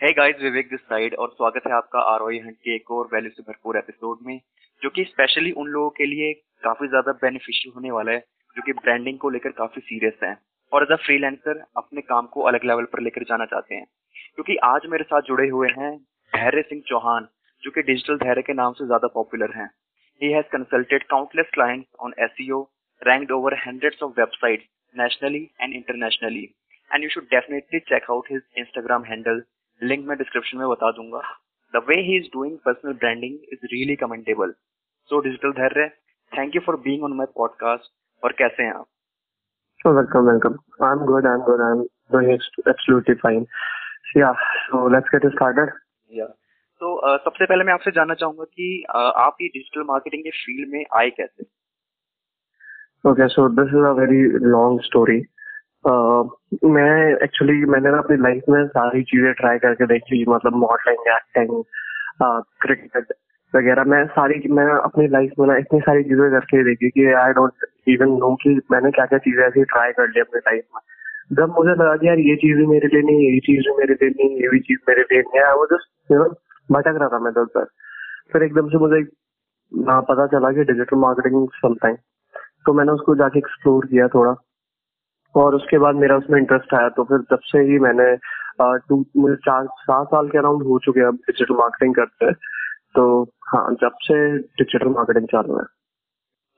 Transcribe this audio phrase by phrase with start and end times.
[0.00, 3.08] है guys Vivek this side और स्वागत है आपका आर आरओई हंट के एक और
[3.12, 4.40] वैल्यू से भरपूर एपिसोड में,
[4.82, 6.32] जो कि स्पेशली उन लोगों के लिए
[6.64, 8.18] काफ़ी ज़्यादा बेनिफिशियल होने वाला है,
[8.56, 10.34] जो कि ब्रांडिंग को लेकर काफ़ी सीरियस है।
[10.72, 13.86] और एज अ फ्रीलांसर अपने काम को अलग लेवल पर लेकर जाना चाहते हैं।
[14.34, 15.96] क्योंकि आज मेरे साथ जुड़े हुए हैं
[16.32, 17.28] धैर्य सिंह चौहान,
[17.62, 19.70] जो कि डिजिटल धैर्य के नाम से ज़्यादा पॉपुलर हैं।
[20.20, 22.62] He has consulted countless clients on SEO
[23.02, 26.42] ranked over hundreds of websites nationally and internationally
[26.90, 29.40] and you should definitely check out his Instagram handle
[29.82, 31.22] link मैं डिस्क्रिप्शन में बता दूँगा
[31.74, 34.54] the way he is doing personal branding is really commendable
[35.10, 35.88] so digital Dhairya
[36.32, 37.92] thank you for being on my podcast
[38.22, 38.86] और कैसे हैं आप
[39.80, 40.54] So welcome, welcome.
[40.80, 41.26] I'm good.
[41.26, 41.62] I'm good.
[41.62, 43.42] I'm doing absolutely fine.
[44.04, 44.44] So, yeah.
[44.62, 45.72] So let's get started.
[46.10, 46.30] Yeah.
[46.80, 50.30] तो uh, सबसे पहले मैं आपसे जानना चाहूँगा कि uh, आप ये डिजिटल मार्केटिंग के
[50.38, 51.44] फ़ील्ड में आए कैसे
[53.04, 55.20] okay so this is a very long story
[55.86, 56.92] मैं
[57.24, 61.62] एक्चुअली मैंने ना अपनी लाइफ में सारी चीज़ें ट्राई करके देखी मतलब मॉडलिंग एक्टिंग
[62.62, 63.12] क्रिकेट
[63.54, 67.32] वगैरह। मैं सारी, मैं अपनी लाइफ में ना इतनी सारी चीज़ें करके देखी कि आई
[67.32, 70.80] डोंट इवन नो कि मैंने क्या क्या चीज़ें ऐसी ट्राई कर ली अपनी लाइफ में।
[71.36, 73.94] जब मुझे लगा कि यार ये चीज़ भी मेरे लिए नहीं, ये चीज़ भी मेरे
[73.94, 76.28] लिए नहीं, ये भी चीज़ मेरे लिए नहीं है वो जस्ट यू नो
[76.68, 77.68] भटक रहा था मैं दस दस
[78.32, 79.02] फिर एकदम से मुझे
[80.08, 81.96] पता चला कि डिजिटल मार्केटिंग समथिंग
[82.66, 84.34] तो मैंने उसको जाके एक्सप्लोर किया थोड़ा।
[85.36, 88.16] और उसके बाद मेरा उसमें इंटरेस्ट आया तो फिर तब से ही मैंने
[88.60, 92.34] टू मुझे चार सात साल के अराउंड हो चुके हैं अब डिजिटल मार्केटिंग करते हैं
[92.96, 95.64] तो हाँ जब से डिजिटल मार्केटिंग चालू है।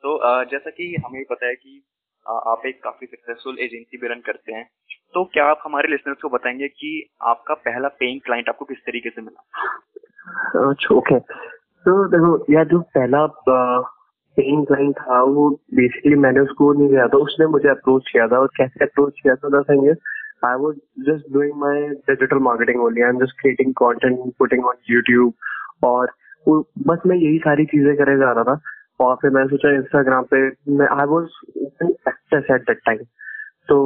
[0.02, 1.82] तो जैसा कि हमें पता है कि
[2.26, 4.68] आप एक काफ़ी सक्सेसफुल एजेंसी भी रन करते हैं
[5.14, 9.10] तो क्या आप हमारे लिसनर्स को बताएँगे कि आपका पहला पेइंग क्लाइंट आपको किस तरीके
[9.10, 9.42] से मिला?
[10.70, 11.18] अच्छा ओके
[11.86, 13.26] तो देखो यार जो पहला
[14.36, 18.38] पेइंग क्लाइंट था, वो बेसिकली मैंने उसको नहीं किया था, उसने मुझे अप्रोच किया था।
[18.38, 19.96] और कैसे अप्रोच किया था thing is
[20.46, 20.74] I was
[21.06, 25.32] just doing my digital marketing only I am just creating content putting on YouTube
[25.84, 26.12] और
[26.88, 28.60] बस मैं यही सारी चीज़ें करे जा रहा था।
[29.00, 30.38] और फिर मैंने सोचा इंस्टाग्राम पे
[30.76, 31.24] मैं I was
[32.08, 32.98] access at that time
[33.68, 33.76] तो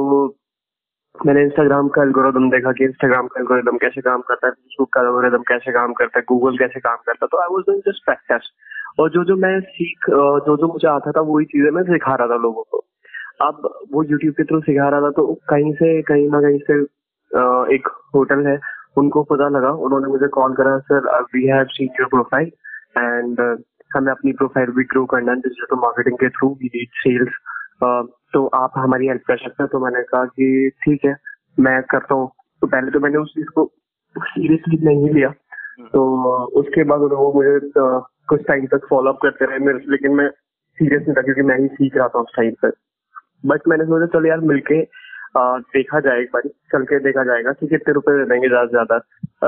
[1.15, 5.01] मैंने इंस्टाग्राम का एल्गोरिदम देखा कि इंस्टाग्राम का एल्गोरिदम कैसे काम करता है फेसबुक का
[5.01, 8.05] एल्गोरिदम कैसे काम करता है गूगल कैसे काम करता है। तो I was doing just
[8.05, 8.49] practice
[8.99, 12.27] और जो जो मैं सीख जो जो मुझे आता था वही चीज़ें मैं सिखा रहा
[12.27, 12.83] था लोगों को।
[13.41, 16.79] अब वो यूट्यूब के थ्रू सिखा रहा था तो कहीं से कहीं ना कहीं से
[17.75, 18.59] एक होटल है
[18.97, 22.51] उनको पता लगा। उन्होंने मुझे कॉल करा sir we have seen your profile
[22.97, 23.39] and
[23.95, 27.39] हमें अपनी प्रोफ़ाइल भी ग्रो करना है डिजिटल मार्केटिंग के थ्रू वी नीड सेल्स
[28.33, 31.15] तो आप हमारी हेल्प कर सकते हैं। तो मैंने कहा कि ठीक है
[31.59, 32.29] मैं करता हूँ।
[32.61, 33.65] तो पहले तो मैंने उस चीज़ को
[34.15, 36.03] सीरियसली नहीं लिया। हम्म। तो
[36.59, 40.29] उसके बाद उन्होंने मुझे कुछ टाइम तक फॉलो अप करते रहे मेरे लेकिन मैं
[40.77, 42.71] सीरियस नहीं था क्योंकि मैं ही सीख रहा था उस टाइम पर
[43.45, 44.81] बट मैंने सोचा, चलो यार, मिलके
[45.73, 48.71] देखा जाए एक बार, चल के देखा जाएगा कि कितने रुपए दे देंगे ज़्यादा से
[48.71, 48.97] ज़्यादा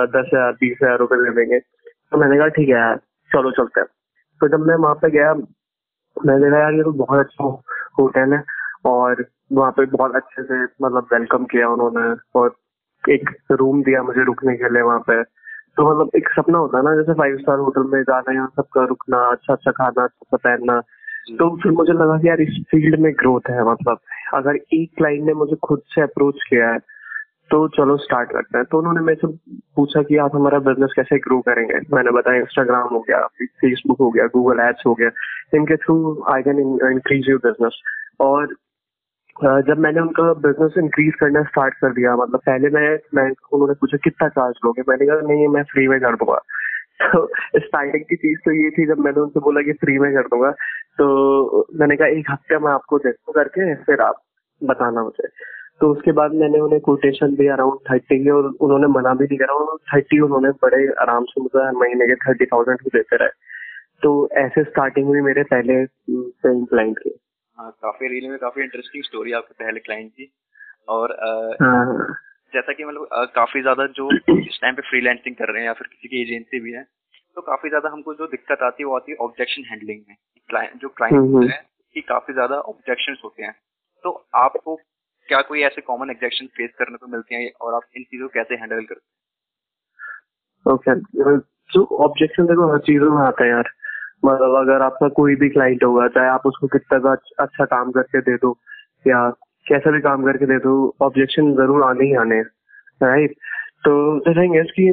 [0.05, 2.97] दस हज़ार, बीस हज़ार रुपए दे देंगे। तो मैंने कहा, ठीक है यार,
[3.31, 3.87] चलो चलते हैं।
[4.41, 7.43] तो जब मैं वहाँ पे गया मैंने कहा यार, ये तो बहुत अच्छा
[7.99, 8.43] होटल है
[8.85, 12.55] और वहाँ पे बहुत अच्छे से मतलब वेलकम किया उन्होंने और
[13.03, 15.21] एक रूम दिया मुझे रुकने के लिए वहाँ पे।
[15.77, 18.83] तो मतलब एक सपना होता है ना जैसे फाइव स्टार होटल में जाना यहाँ सबका
[18.85, 20.79] रुकना अच्छा अच्छा खाना अच्छा अच्छा पहनना।
[21.39, 23.99] तो फिर मुझे लगा कि यार इस फ़ील्ड में ग्रोथ है मतलब
[24.33, 26.79] अगर एक क्लाइंट ने मुझे खुद से अप्रोच किया है
[27.51, 29.27] तो चलो स्टार्ट करते हैं। तो उन्होंने मेरे से
[29.75, 31.79] पूछा कि आप हमारा बिज़नेस कैसे ग्रो करेंगे?
[31.93, 33.25] मैंने बताया इंस्टाग्राम हो गया
[33.61, 35.09] फेसबुक हो गया गूगल एड्स हो गया
[35.55, 35.95] इनके through
[36.33, 36.59] I can
[36.91, 37.81] increase your business
[38.19, 38.55] और
[39.37, 43.23] जब मैंने उनका बिज़नेस इंक्रीज करना स्टार्ट कर दिया मतलब पहले मैं मैं
[43.53, 44.81] उन्होंने पूछा, कितना चार्ज लोगे?
[44.89, 46.37] मैंने कहा, नहीं, मैं फ्री में कर दूँगा।
[47.03, 47.25] तो
[47.59, 50.51] स्टार्टिंग की चीज़ तो ये थी, जब मैंने उनसे बोला कि फ्री में कर दूँगा
[50.99, 54.21] तो मैंने कहा, एक हफ़्ते में आपको देखो करके, फिर आप
[54.61, 55.27] बताना मुझे।
[55.81, 59.77] तो उसके बाद मैंने उन्हें कोटेशन दी अराउंड थर्टी और उन्होंने मना भी नहीं करा
[59.93, 63.29] थर्टी उन्होंने बड़े आराम से मुझे महीने के थर्टी थाउज़ेंड देते रहे।
[64.03, 67.09] तो ऐसे स्टार्टिंग हुई मेरे पहले क्लाइंट के।
[67.57, 70.31] हाँ काफ़ी रील में काफ़ी इंटरेस्टिंग स्टोरी आपके पहले क्लाइंट की।
[70.87, 71.11] और
[71.61, 72.07] हाँ।
[72.53, 75.87] जैसा कि मतलब काफ़ी ज़्यादा जो इस टाइम पे फ्रीलांसिंग कर रहे हैं या फिर
[75.87, 76.83] किसी की एजेंसी भी है
[77.37, 80.15] तो काफ़ी ज़्यादा हमको जो दिक्कत आती है वो आती है ऑब्जेक्शन हैंडलिंग में।
[80.49, 81.61] क्लाइंट जो क्लाइंट हम्म। है
[81.95, 83.53] कि काफ़ी ज़्यादा ऑब्जेक्शन होते हैं।
[84.03, 84.75] तो आपको
[85.29, 88.33] क्या कोई ऐसे कॉमन ऑब्जेक्शन फेस करने को मिलते हैं और आप इन चीज़ों को
[88.33, 89.01] कैसे हैंडल करते हैं?
[90.65, 90.95] ओके
[91.69, 93.69] जो ऑब्जेक्शन देखो हर चीज़ों में आता है यार।
[94.25, 98.21] मतलब अगर आपका कोई भी क्लाइंट होगा, चाहे आप उसको कितना का अच्छा काम करके
[98.21, 98.57] दे दो
[99.05, 99.29] या
[99.65, 102.39] कैसा भी काम करके दे दो ऑब्जेक्शन ज़रूर आने ही आने
[103.01, 103.35] राइट
[103.85, 103.93] तो
[104.29, 104.89] थिंग इज़ कि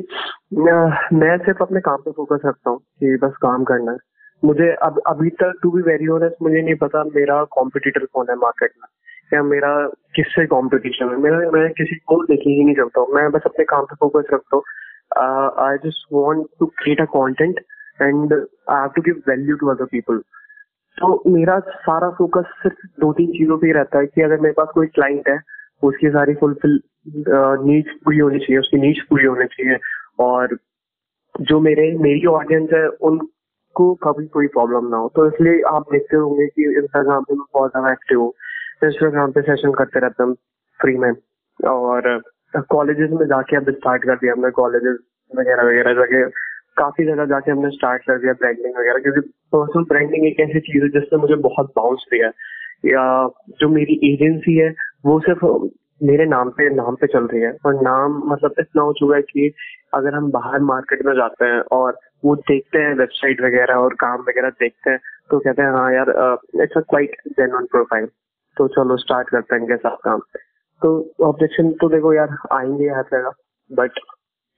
[1.19, 3.99] मैं सिर्फ़ अपने काम पे फोकस रखता हूँ कि बस काम करना है।
[4.43, 8.37] मुझे अब, अभी तक टू बी वेरी ऑनेस्ट मुझे नहीं पता मेरा कॉम्पिटिटर कौन है
[8.37, 8.88] मार्केट में
[9.33, 9.71] या मेरा
[10.15, 13.65] किससे कॉम्पिटिशन है। मेरा मैं किसी को देखने ही नहीं करता हूँ। मैं बस अपने
[13.65, 14.62] काम पे फोकस रखता हूँ।
[15.69, 17.61] I just want to create a content
[18.02, 20.23] and I have to give value to other people
[20.99, 24.69] तो मेरा सारा फोकस सिर्फ़ दो तीन चीज़ों पे रहता है कि अगर मेरे पास
[24.75, 25.38] कोई क्लाइंट है,
[25.82, 26.81] उसकी सारी फुलफिल
[27.67, 29.79] नीड्स पूरी होनी चाहिए, उसकी नीड्स पूरी होनी चाहिए,
[30.20, 30.56] और
[31.41, 36.17] जो मेरे, मेरी ऑडियंस है, उनको कभी कोई प्रॉब्लम ना हो। तो इसलिए आप देखते
[36.17, 38.32] होंगे कि इंस्टाग्राम पे मैं बहुत ज़्यादा एक्टिव हूँ।
[38.85, 40.35] इंस्टाग्राम पे सेशन करते रहते हैं
[40.81, 41.12] फ्री में।
[41.61, 42.20] और
[42.70, 44.99] कॉलेजेस में जाके अब स्टार्ट कर दिया हमने कॉलेजेस
[45.31, 46.31] वगैरह वगैरह जगह
[46.81, 49.21] काफ़ी जगह जाके हमने स्टार्ट कर दिया ब्रांडिंग वगैरह, क्योंकि
[49.55, 52.32] पर्सनल ब्रांडिंग एक ऐसी चीज़ है जिसने मुझे बहुत बाउंस दिया है।
[52.87, 53.05] या
[53.61, 54.75] जो मेरी एजेंसी है,
[55.06, 55.44] वो सिर्फ़
[56.03, 59.23] मेरे नाम पे नाम पे चल रही है। और नाम मतलब इतना हो चुका है
[59.23, 59.53] कि
[59.94, 64.21] अगर हम बाहर मार्केट में जाते हैं और वो देखते हैं वेबसाइट वगैरह और काम
[64.29, 64.99] वगैरह देखते हैं
[65.31, 66.11] तो कहते हैं हाँ यार
[66.62, 68.06] it's a quite genuine profile
[68.56, 70.21] तो चलो स्टार्ट करते हैं इनके साथ काम।
[70.83, 70.91] तो
[71.23, 73.33] ऑब्जेक्शन तो देखो यार, आएँगे हर जगह
[73.71, 74.00] but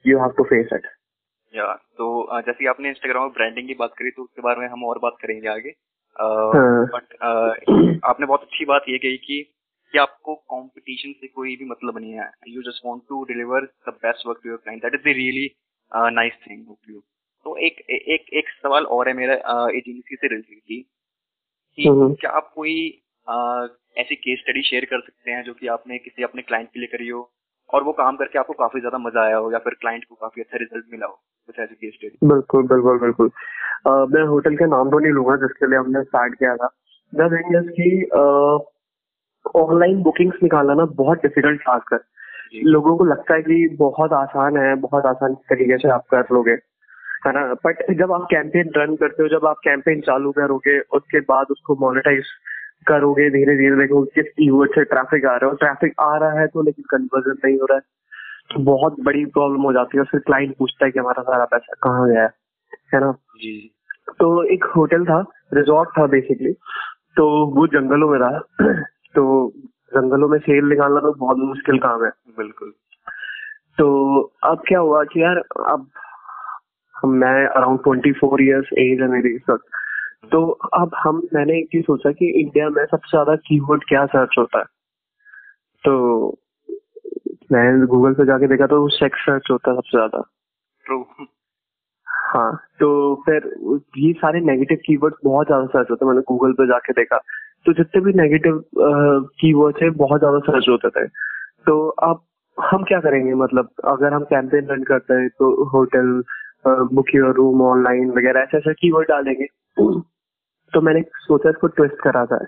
[0.05, 0.87] you have to face it
[1.55, 4.85] या तो जैसे आपने इंस्टाग्राम में ब्रांडिंग की बात करी तो उसके बारे में हम
[4.85, 5.73] और बात करेंगे आगे।
[6.95, 9.43] बट हाँ। आपने बहुत अच्छी बात ये कही कि
[9.95, 13.89] कि आपको कंपटीशन से कोई भी मतलब नहीं है। You just want to deliver the
[13.89, 15.51] best work to your client that is the really
[15.95, 17.01] nice thing of you
[17.45, 19.35] तो एक एक एक सवाल और है मेरा
[19.77, 23.69] एजेंसी से रिलेटेड की हम्म। क्या आप कोई uh,
[23.99, 26.89] ऐसी केस स्टडी शेयर कर सकते हैं जो कि आपने किसी अपने क्लाइंट के लिए
[26.89, 27.33] करी हो?
[27.73, 30.43] और वो काम करके आपको काफ़ी ज़्यादा मज़ा आया हो या फिर क्लाइंट को काफ़ी
[30.43, 31.13] अच्छा रिज़ल्ट मिला हो
[31.47, 33.31] कुछ ऐसी केस स्टडी बिल्कुल बिल्कुल बिल्कुल।
[33.89, 36.71] uh, मैं होटल का नाम तो नहीं लूँगा जिसके लिए हमने स्टार्ट किया था।
[37.15, 38.05] द थिंग इज़ की
[39.59, 41.99] ऑनलाइन बुकिंग्स निकालना ना बहुत डिफ़िकल्ट टास्क है।
[42.65, 46.59] लोगों को लगता है कि बहुत आसान है बहुत आसान तरीके से आप कर लोगे।
[47.27, 47.55] है ना?
[47.55, 51.77] बट जब आप कैंपेन रन करते हो जब आप कैंपेन चालू करोगे उसके बाद उसको
[51.81, 52.25] मोनेटाइज
[52.89, 53.77] करोगे धीरे धीरे?
[53.77, 57.49] देखो किस कीवर्ड से ट्रैफ़िक आ रहा है ट्रैफ़िक आ रहा है तो लेकिन कन्वर्जन
[57.49, 57.83] नहीं हो रहा है।
[58.55, 61.45] तो बहुत बड़ी प्रॉब्लम हो जाती है और फिर क्लाइंट पूछता है कि हमारा सारा
[61.45, 62.31] पैसा कहाँ गया है?
[62.95, 63.13] ना?
[63.13, 63.75] जी।
[64.19, 65.25] तो एक होटल था
[65.55, 66.53] रिजॉर्ट था बेसिकली
[67.17, 68.41] तो वो जंगलों में रहा।
[69.15, 69.53] तो
[69.95, 72.73] जंगलों में सेल निकालना तो बहुत मुश्किल काम है। बिल्कुल।
[73.79, 75.37] तो अब क्या हुआ कि यार
[75.69, 75.87] अब
[77.05, 79.65] मैं around twenty four years age है मेरी इस वक्त।
[80.25, 84.35] तो अब हम मैंने एक चीज़ सोचा कि इंडिया में सबसे ज़्यादा कीवर्ड क्या सर्च
[84.39, 84.65] होता है?
[85.85, 86.39] तो
[87.53, 90.21] मैं गूगल पे जाके देखा तो सेक्स सर्च होता है सबसे ज़्यादा।
[90.87, 91.05] ट्रू
[92.07, 92.89] हाँ तो
[93.27, 93.51] फिर
[93.99, 97.19] ये सारे नेगेटिव कीवर्ड्स बहुत ज़्यादा सर्च होते हैं। मैंने गूगल पे जाके देखा
[97.67, 98.63] तो जितने भी नेगेटिव
[99.41, 101.07] कीवर्ड्स है बहुत ज़्यादा सर्च होते थे।
[101.67, 102.23] तो अब
[102.59, 103.35] हम क्या करेंगे?
[103.35, 106.23] मतलब अगर हम कैंपेन रन करते हैं तो hotel
[106.67, 109.47] book your room online वगैरह ऐसे ऐसे कीवर्ड डालेंगे।
[110.75, 112.47] तो मैंने सोचा इसको ट्विस्ट करा जाए।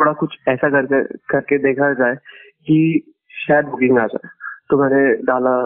[0.00, 2.14] थोड़ा कुछ ऐसा करके करके देखा जाए
[2.66, 2.78] कि
[3.46, 4.28] शायद बुकिंग आ जाए।
[4.70, 5.56] तो मैंने डाला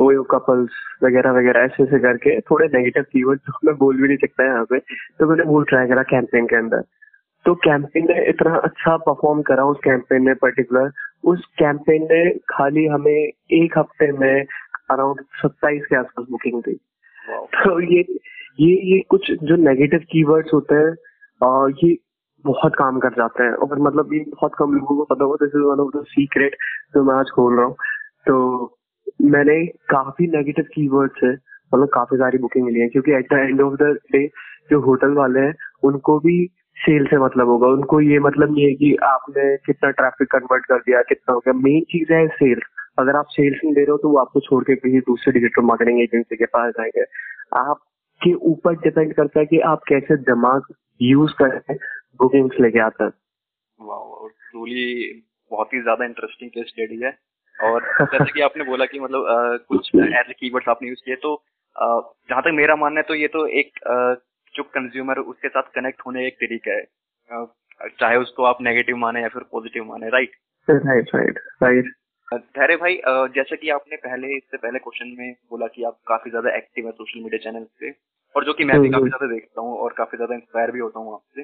[0.00, 0.70] ओयो कपल्स
[1.02, 4.64] वगैरह वगैरह ऐसे ऐसे करके थोड़े नेगेटिव कीवर्ड जो मैं बोल भी नहीं सकता यहाँ
[4.64, 4.78] पे।
[5.18, 6.82] तो मैंने वो ट्राई करा कैंपेन के अंदर।
[7.46, 10.90] तो कैंपेन ने इतना अच्छा परफॉर्म करा उस कैंपेन ने पर्टिकुलर
[11.24, 14.44] उस कैंपेन ने खाली हमें एक हफ़्ते में
[14.90, 16.74] अराउंड सत्ताईस के आसपास बुकिंग दी।
[17.54, 18.00] तो ये
[18.60, 20.94] ये ये कुछ जो नेगेटिव कीवर्ड्स होते हैं
[21.42, 21.96] ये
[22.44, 25.52] बहुत काम कर जाते हैं। और मतलब ये बहुत कम लोगों को पता होगा this
[25.56, 26.56] is one of the secret
[26.94, 27.74] जो मैं आज खोल रहा हूँ
[28.26, 28.76] तो
[29.24, 31.32] मैंने काफ़ी नेगेटिव कीवर्ड्स है
[31.72, 34.26] मतलब काफ़ी सारी बुकिंग मिली है, क्योंकि at the end of the day
[34.70, 36.36] जो होटल वाले हैं, उनको भी
[36.76, 40.78] सेल से मतलब होगा। उनको ये मतलब नहीं है कि आपने कितना ट्रैफ़िक कन्वर्ट कर
[40.78, 42.62] दिया, कितना हो गया। मेन चीज़ है सेल्स
[42.98, 45.62] अगर आप सेल्स नहीं दे रहे हो तो वो आपको छोड़ के किसी दूसरे डिजिटल
[45.62, 47.04] मार्केटिंग एजेंसी के पास जाएँगे।
[47.60, 51.74] आपके ऊपर डिपेंड करता है कि आप कैसे दिमाग यूज़ करके
[52.20, 53.12] बुकिंग्स लेके आते हैं।
[55.50, 57.18] बहुत ही ज़्यादा इंटरेस्टिंग केस स्टडी है।
[57.56, 61.44] और जैसे कि आपने बोला कि मतलब आ, कुछ ऐसे कीवर्ड्स आपने यूज़ किए तो
[62.30, 64.14] जहाँ तक मेरा मानना है तो ये तो एक आ,
[64.54, 66.84] जो कंज्यूमर उसके साथ कनेक्ट होने एक तरीका है।
[68.00, 70.30] चाहे उसको आप नेगेटिव माने या फिर पॉजिटिव माने राइट
[70.68, 71.92] राइट राइट राइट
[72.32, 73.00] धैर्य भाई
[73.34, 76.92] जैसे कि आपने पहले इससे पहले क्वेश्चन में बोला कि आप काफ़ी ज़्यादा एक्टिव है
[76.92, 77.90] सोशल मीडिया चैनल पे।
[78.36, 81.00] और जो कि मैं भी काफ़ी ज़्यादा देखता हूँ और काफ़ी ज़्यादा इंस्पायर भी होता
[81.00, 81.42] हूँ आपसे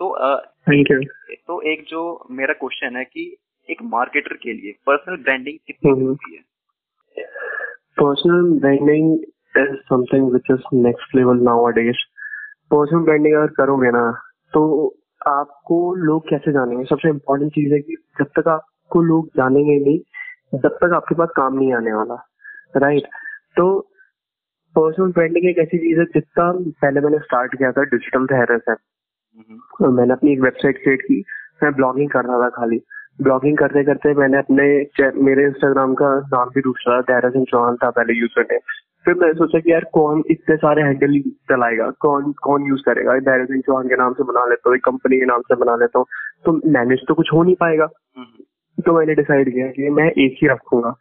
[0.00, 1.00] तो थैंक यू
[1.46, 3.36] तो एक जो मेरा क्वेश्चन है कि
[3.70, 6.42] एक मार्केटर के लिए पर्सनल ब्रांडिंग कितनी हम्म। ज़रूरी है?
[8.00, 9.18] Personal branding
[9.56, 11.96] is something which is next level nowadays
[12.70, 14.94] personal branding अगर करोगे ना तो
[15.26, 16.84] आपको लोग कैसे जानेंगे?
[16.84, 19.98] सबसे इम्पोर्टेंट चीज़ है कि जब तक आपको लोग जानेंगे नहीं
[20.54, 22.28] जब तक आपके पास काम नहीं आने वाला
[22.76, 23.14] राइट right?
[23.56, 23.87] तो
[24.78, 26.50] पर्सनल ब्रांडिंग एक ऐसी चीज़ है जितना
[26.82, 28.74] पहले मैंने स्टार्ट किया था डिजिटल थेरस है
[29.78, 31.24] तो मैंने अपनी एक वेबसाइट क्रिएट की
[31.62, 32.80] मैं ब्लॉगिंग कर रहा था खाली।
[33.22, 34.64] ब्लॉगिंग करते करते मैंने अपने
[35.22, 38.60] मेरे इंस्टाग्राम का नाम भी दूसरा दायरा सिंह चौहान था पहले यूज़र नेम
[39.06, 41.18] फिर मैंने सोचा कि यार कौन इतने सारे हैंडल
[41.50, 43.18] चलाएगा कौन कौन यूज़ करेगा?
[43.20, 45.76] धैर्य सिंह चौहान के नाम से बना लेता हूँ एक कंपनी के नाम से बना
[45.76, 46.06] लेता हूँ
[46.44, 50.38] तो मैनेज तो कुछ हो नहीं पाएगा। हम्म। तो मैंने डिसाइड किया कि मैं एक
[50.42, 50.94] ही रखूँगा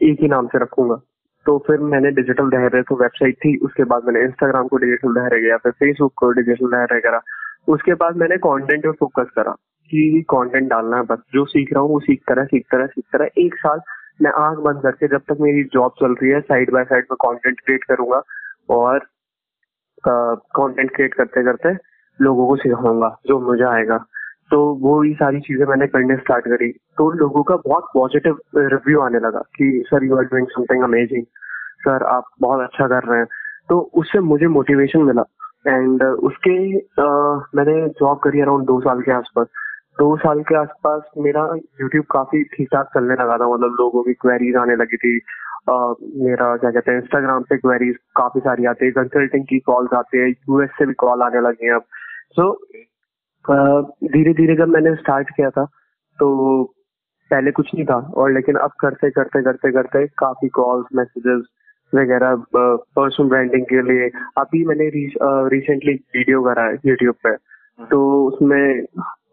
[0.00, 1.00] एक ही नाम से रखूँगा।
[1.46, 5.40] तो फिर मैंने डिजिटल धैर्य तो वेबसाइट थी, उसके बाद मैंने इंस्टाग्राम को डिजिटल धैर्य
[5.42, 7.20] गया फिर फेसबुक को डिजिटल धैर्य करा।
[7.68, 9.52] उसके बाद मैंने कंटेंट पे फोकस करा,
[9.90, 13.18] कि कंटेंट डालना है बस, जो सीख रहा हूँ वो सीखता रहा सीखता रहा सीखता
[13.18, 13.80] रहा एक साल
[14.22, 17.16] मैं आँख बंद करके जब तक मेरी जॉब चल रही है साइड बाय साइड में
[17.24, 18.22] कंटेंट क्रिएट करूँगा
[18.68, 19.06] और
[20.04, 21.72] कंटेंट क्रिएट करते करते
[22.18, 23.96] लोगों को सिखाऊँगा, जो मुझे आएगा।
[24.50, 29.00] तो वो ये सारी चीज़ें मैंने करने स्टार्ट करी। तो लोगों का बहुत पॉजिटिव रिव्यू
[29.00, 31.24] आने लगा कि sir you are doing something amazing
[31.80, 33.26] sir आप बहुत अच्छा कर रहे हैं।
[33.68, 35.22] तो उससे मुझे मोटिवेशन मिला।
[35.68, 37.06] एंड उसके आ,
[37.54, 39.46] मैंने जॉब करी अराउंड दो साल के आसपास।
[39.98, 44.12] दो साल के आसपास मेरा यूट्यूब काफ़ी ठीक ठाक चलने लगा था। मतलब लोगों की
[44.12, 45.20] क्वेरीज आने लगी थी।
[45.70, 49.94] Uh, मेरा क्या कहते हैं इंस्टाग्राम पे क्वेरीज काफ़ी सारी आती है। कंसल्टिंग की कॉल्स
[49.94, 51.82] आती है। यूएस से भी कॉल आने लगी है अब।
[52.32, 52.60] सो
[53.50, 55.64] धीरे धीरे जब मैंने स्टार्ट किया था
[56.18, 56.28] तो
[57.30, 61.42] पहले कुछ नहीं था और लेकिन अब करते करते करते करते काफ़ी कॉल्स मैसेजेस
[61.92, 68.26] वगैरह पर्सनल ब्रांडिंग के लिए। अभी मैंने रिसेंटली वीडियो करा है यूट्यूब पे। हम्म। तो
[68.26, 68.82] उसमें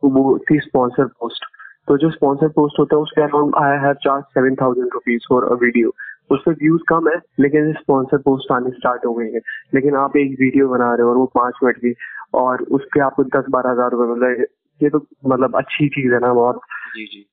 [0.04, 1.46] वो थी स्पॉन्सर पोस्ट
[1.88, 5.46] तो जो स्पॉन्सर पोस्ट होता है उसके around I have charge seven thousand rupees for
[5.46, 5.92] a video
[6.32, 9.40] उस पर व्यूज़ कम है लेकिन स्पॉन्सर पोस्ट आने स्टार्ट हो गई है।
[9.74, 11.94] लेकिन आप एक वीडियो बना रहे हो और वो पाँच मिनट की
[12.34, 14.46] और उसके आपको दस बारह हज़ार रुपए मिल रहे
[14.82, 16.60] ये तो मतलब अच्छी चीज़ है ना बहुत।
[16.96, 17.26] जी जी।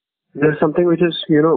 [0.60, 1.56] Something which is you know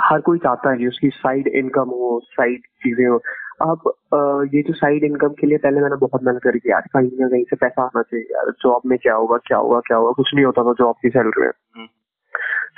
[0.00, 3.16] हर कोई चाहता है कि उसकी साइड इनकम हो साइड चीज़ें हो।
[3.62, 7.28] अब ये जो साइड इनकम के लिए पहले मैंने बहुत मेहनत करी यार कहीं ना
[7.28, 10.12] कहीं से पैसा आना चाहिए। यार जॉब में क्या होगा क्या होगा क्या होगा?
[10.12, 11.86] कुछ नहीं होता था जॉब की सैलरी में।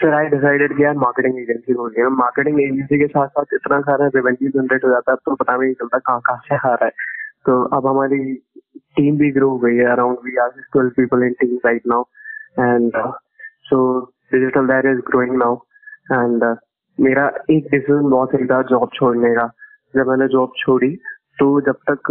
[0.01, 3.81] फिर आई डिसाइडेड कि यार मार्केटिंग एजेंसी खोल लिया मार्केटिंग एजेंसी के साथ साथ इतना
[3.83, 6.85] सारा रेवेन्यू जनरेट हो जाता है तो पता नहीं चलता कहाँ कहाँ से आ रहा
[6.85, 6.91] है।
[7.47, 8.19] तो अब हमारी
[8.97, 12.03] टीम भी ग्रो हो गई है around we are twelve people in team right now
[12.61, 12.93] and
[13.71, 13.79] so
[14.33, 15.57] digital there is growing now
[16.13, 16.45] and
[16.99, 19.47] मेरा एक डिसीज़न बहुत सही था जॉब छोड़ने का।
[19.95, 20.95] जब मैंने जॉब छोड़ी
[21.39, 22.09] तो जब तक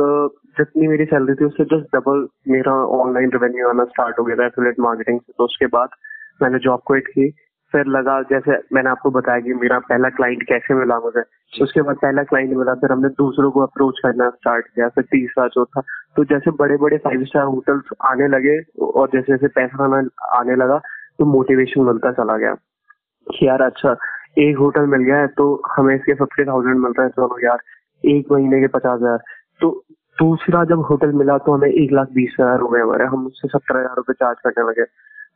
[0.58, 4.46] जितनी मेरी सैलरी थी, उससे जस्ट डबल मेरा ऑनलाइन रेवेन्यू आना स्टार्ट हो गया था
[4.46, 5.90] एफिलेट मार्केटिंग से। तो उसके बाद
[6.42, 7.28] मैंने जॉब क्विट की।
[7.74, 11.96] फिर लगा, जैसे मैंने आपको बताया कि मेरा पहला क्लाइंट कैसे मिला मुझे। उसके बाद
[11.98, 15.82] पहला क्लाइंट मिला, फिर हमने दूसरों को अप्रोच करना स्टार्ट किया, फिर तीसरा, चौथा।
[16.16, 20.78] तो जैसे बड़े बड़े फाइव स्टार होटल्स आने लगे, और जैसे जैसे पैसा आना लगा
[21.20, 22.54] तो मोटिवेशन मिलता चला गया।
[23.28, 23.96] कि यार अच्छा
[24.40, 27.60] एक होटल मिल गया है तो हमें इसके फिफ्टी थाउज़ेंड मिल रहा है, चलो यार,
[28.04, 29.18] एक महीने के पचास हज़ार।
[29.62, 29.70] तो
[30.18, 33.78] दूसरा जब होटल मिला तो हमें एक लाख बीस हज़ार रुपए हमारे। हम उससे सत्तर
[33.78, 34.86] हज़ार रुपए चार्ज करने लगे।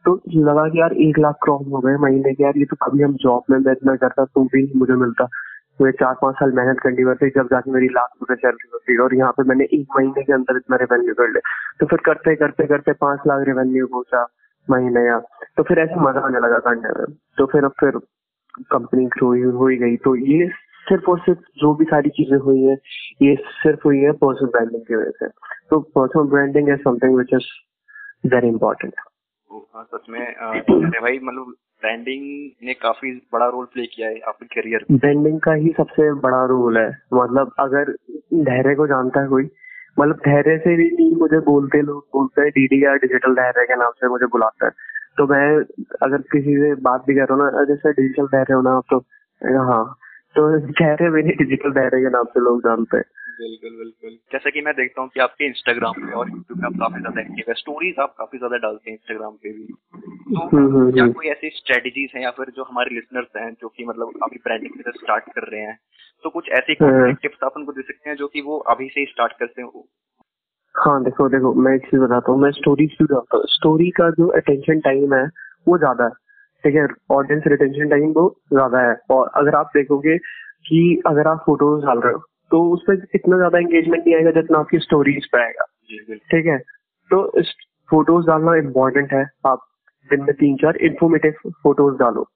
[0.08, 3.04] तो लगा कि यार एक लाख क्रॉस हो गए महीने के। यार ये तो कभी
[3.04, 5.28] हम जॉब में मैं इतना करता तो भी मुझे मिलता।
[5.82, 9.16] मुझे चार पाँच साल मेहनत करनी पड़ती जब जाके मेरी लाख रुपए सैलरी होती और
[9.16, 11.40] यहाँ पे मैंने एक महीने के अंदर इतना रेवेन्यू कर लिया।
[11.80, 14.28] तो फिर करते करते करते पाँच लाख रेवेन्यू पहुँचा
[14.70, 15.20] महीने या।
[15.58, 17.92] तो फिर ऐसे मज़ा आने लगा करने में। तो फिर अब फिर
[18.72, 20.48] कंपनी ग्रो हो ही गई। तो ये
[20.90, 22.78] सिर्फ़ और सिर्फ़ जो भी सारी चीज़ें हुई है,
[23.22, 25.28] ये सिर्फ़ हुई है पर्सनल ब्रांडिंग की वजह से।
[25.70, 27.48] तो personal branding is something which is
[28.34, 28.94] very important
[29.78, 30.22] सच में
[31.02, 32.24] भाई। मतलब ब्रांडिंग
[32.64, 36.78] ने काफ़ी बड़ा रोल प्ले किया है आपके करियर ब्रांडिंग का ही सबसे बड़ा रोल
[36.78, 37.92] है। मतलब अगर
[38.34, 39.50] धैर्य को जानता है कोई
[40.00, 43.76] मतलब धैर्य से भी नहीं, मुझे बोलते लोग बोलते हैं डीडी या डिजिटल धैर्य के
[43.76, 44.72] नाम से मुझे बुलाता है।
[45.18, 45.46] तो मैं
[46.02, 48.72] अगर किसी से बात भी कर रहा हूँ ना जैसे डिजिटल धैर्य रहे हो ना
[48.72, 49.00] आप तो
[49.72, 49.98] हाँ
[50.36, 53.04] तो धैर्य मेरे डिजिटल धैर्य के नाम से लोग जानते हैं।
[53.38, 56.74] बिल्कुल बिल्कुल। जैसा कि मैं देखता हूँ कि आपके इंस्टाग्राम पे और यूट्यूब पे आप
[56.80, 60.78] काफ़ी ज़्यादा एक्टिव है। स्टोरीज आप काफ़ी ज़्यादा डालते हैं इंस्टाग्राम पे भी। तो हम्म,
[60.78, 63.86] हम्म, क्या हम्म। कोई ऐसी स्ट्रेटेजीज हैं या फिर जो हमारे लिसनर्स हैं जो कि
[63.86, 65.78] मतलब अभी ब्रांडिंग के स्टार्ट कर रहे हैं?
[66.24, 66.74] तो कुछ ऐसी
[67.14, 69.84] टिप्स आप उनको दे सकते हैं जो कि वो अभी से ही स्टार्ट करते हैं?
[70.76, 73.46] हाँ देखो देखो मैं एक चीज़ बताता हूँ। मैं स्टोरीज क्यों डालता हूँ?
[73.48, 75.26] स्टोरी का जो अटेंशन टाइम है
[75.68, 76.10] वो ज़्यादा है।
[76.64, 76.88] ठीक है?
[77.12, 80.18] ऑडियंस रिटेंशन टाइम वो ज़्यादा है। और अगर आप देखोगे
[80.68, 82.20] कि अगर आप फ़ोटोज़ डाल रहे हो
[82.52, 85.66] तो उस पर इतना ज़्यादा एंगेजमेंट नहीं आएगा जितना आपकी स्टोरीज पे आएगा।
[86.32, 86.58] ठीक है?
[87.12, 87.42] तो
[87.90, 89.60] फ़ोटोज़ डालना इम्पोर्टेंट है। आप
[90.10, 92.28] दिन में तीन चार इन्फॉर्मेटिव फ़ोटोज़ डालो।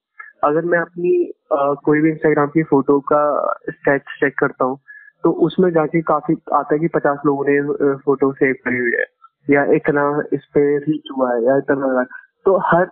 [0.43, 1.11] अगर मैं अपनी
[1.53, 3.23] आ, कोई भी इंस्टाग्राम की फ़ोटो का
[3.69, 4.77] स्टेट चेक करता हूँ
[5.23, 9.05] तो उसमें जाके काफ़ी आता है कि पचास लोगों ने फ़ोटो सेव करी हुई है
[9.47, 10.03] या इतना
[10.33, 12.03] इस पे रीच हुआ है या इतना
[12.45, 12.85] तो हर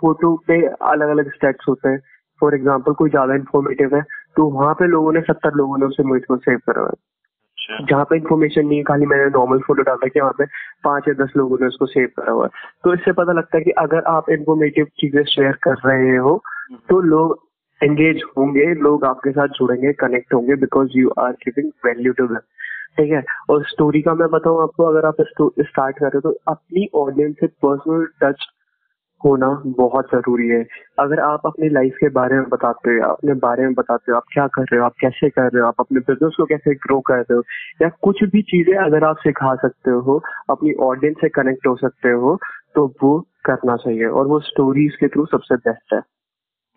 [0.00, 0.60] फ़ोटो पे
[0.90, 2.00] अलग अलग स्टेट्स होते हैं।
[2.40, 4.02] फॉर एग्ज़ाम्पल कोई ज़्यादा इन्फॉर्मेटिव है
[4.36, 8.16] तो वहाँ पे लोगों ने सत्तर लोगों ने उसे मुझको सेव करा अच्छा। जहाँ पे
[8.16, 10.44] इन्फॉर्मेशन नहीं है खाली मैंने नॉर्मल फ़ोटो डाला कि वहाँ पे
[10.84, 12.46] पाँच या दस लोगों ने उसको सेव करा हुआ
[12.84, 16.78] तो इससे पता लगता है कि अगर आप इन्फॉर्मेटिव चीज़ें शेयर कर रहे हो हम्म।
[16.88, 17.38] तो लोग
[17.80, 22.48] एंगेज होंगे लोग आपके साथ जुड़ेंगे कनेक्ट होंगे because you are giving value to them
[22.96, 26.38] ठीक है और स्टोरी का मैं बताऊँ आपको अगर आप स्टार्ट कर रहे हो तो
[26.48, 28.46] अपनी ऑडियंस से पर्सनल टच
[29.24, 29.48] होना
[29.78, 30.62] बहुत ज़रूरी है।
[30.98, 34.24] अगर आप अपनी लाइफ के बारे में बताते हो अपने बारे में बताते हो आप
[34.32, 37.00] क्या कर रहे हो आप कैसे कर रहे हो आप अपने बिज़नेस को कैसे ग्रो
[37.08, 37.42] कर रहे हो
[37.82, 42.10] या कुछ भी चीज़ें अगर आप सिखा सकते हो अपनी ऑडियंस से कनेक्ट हो सकते
[42.22, 42.38] हो
[42.74, 45.98] तो वो करना चाहिए और वो स्टोरीज के थ्रू सबसे बेस्ट है।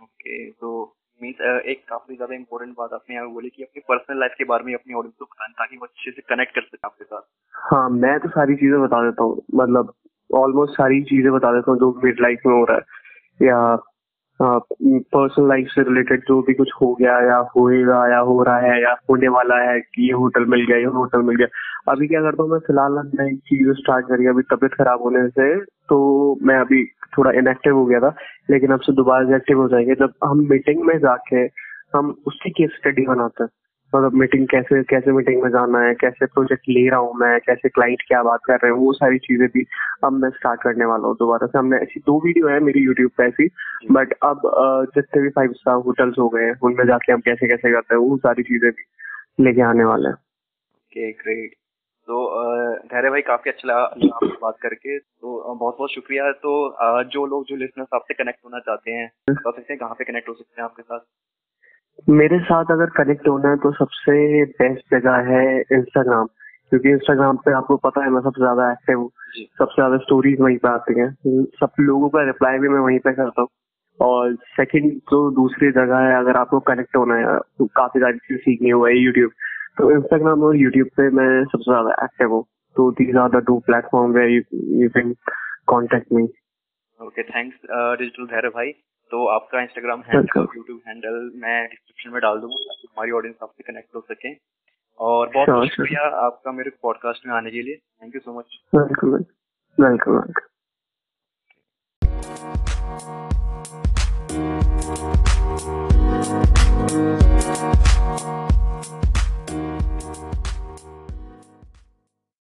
[0.03, 0.83] ओके तो
[1.21, 4.63] मीन्स एक काफ़ी ज़्यादा इंपॉर्टेंट बात आपने यहाँ बोली कि अपनी पर्सनल लाइफ के बारे
[4.63, 7.21] में अपनी ऑडियंस को बताएँ ताकि वो अच्छे से कनेक्ट कर सके आपके साथ।
[7.55, 9.93] हाँ मैं तो सारी चीज़ें बता देता हूँ। मतलब
[10.35, 13.77] ऑलमोस्ट सारी चीज़ें बता देता हूँ जो मिड लाइफ में हो रहा है। या
[14.41, 18.81] पर्सनल लाइफ से रिलेटेड जो भी कुछ हो गया या होएगा या हो रहा है
[18.81, 21.47] या होने वाला है कि ये होटल मिल गया, ये होटल मिल गया।
[21.91, 25.55] अभी क्या करता हूँ मैं, फ़िलहाल नई चीज़ स्टार्ट करी, अभी तबीयत खराब होने से
[25.89, 25.99] तो
[26.43, 26.85] मैं अभी
[27.17, 28.15] थोड़ा इनएक्टिव हो गया था,
[28.49, 31.41] लेकिन अब से दोबारा एक्टिव हो जाएँगे। जब हम मीटिंग में जाके
[31.97, 33.49] हम उसकी केस स्टडी बनाते हैं।
[33.95, 37.69] मतलब मीटिंग कैसे कैसे मीटिंग में जाना है कैसे प्रोजेक्ट ले रहा हूँ मैं कैसे
[37.69, 39.65] क्लाइंट क्या बात कर रहे हैं वो सारी चीज़ें भी
[40.03, 43.11] अब मैं स्टार्ट करने वाला हूँ दोबारा से। हमने ऐसी दो वीडियो है मेरी यूट्यूब
[43.17, 43.47] पे ऐसी
[43.91, 44.41] बट अब
[44.95, 48.01] जितने भी फाइव स्टार होटल्स हो गए हैं उनमें जाके हम कैसे कैसे करते हैं
[48.01, 51.51] वो सारी चीज़ें भी लेके आने वाले हैं। ओके ग्रेट
[52.07, 52.15] तो
[52.87, 56.53] धैर्य भाई काफ़ी अच्छा लगा आपसे बात करके। तो बहुत बहुत शुक्रिया। तो
[57.03, 60.29] जो लोग जो लिसनर्स आपसे कनेक्ट होना चाहते हैं बता सकते हैं कहाँ पे कनेक्ट
[60.29, 60.99] हो सकते हैं आपके साथ?
[62.09, 66.25] मेरे साथ अगर कनेक्ट होना है तो सबसे बेस्ट जगह है इंस्टाग्राम
[66.71, 69.09] क्योंकि इंस्टाग्राम पे आपको पता है मैं सबसे ज़्यादा एक्टिव हूँ।
[69.59, 71.09] सबसे ज़्यादा स्टोरीज वहीं पे आती हैं।
[71.59, 73.49] सब लोगों का रिप्लाई भी मैं वहीं पे करता हूँ।
[73.99, 78.39] और सेकंड जो दूसरी जगह है अगर आपको कनेक्ट होना है तो काफ़ी सारी चीज़
[78.39, 79.31] सीखनी हुआ है यूट्यूब
[79.77, 82.43] तो इंस्टाग्राम और यूट्यूब पे मैं सबसे ज़्यादा एक्टिव हूँ।
[82.75, 85.13] तो these are the two platform way you can
[85.67, 86.23] contact me
[86.99, 87.57] okay thanks
[87.99, 88.71] digital Dhairya भाई
[89.13, 93.63] तो आपका इंस्टाग्राम हैंडल यूट्यूब हैंडल मैं डिस्क्रिप्शन में डाल दूँगा ताकि हमारी ऑडियंस आपसे
[93.63, 94.31] कनेक्ट हो सके।
[94.99, 98.57] और बहुत बहुत शुक्रिया आपका मेरे पॉडकास्ट में आने के लिए। Thank you so much
[98.75, 99.13] welcome
[99.77, 100.41] welcome welcome